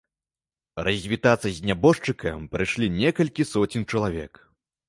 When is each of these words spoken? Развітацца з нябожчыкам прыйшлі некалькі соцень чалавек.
Развітацца 0.87 1.49
з 1.57 1.69
нябожчыкам 1.71 2.49
прыйшлі 2.57 2.93
некалькі 3.01 3.49
соцень 3.53 3.87
чалавек. 3.93 4.33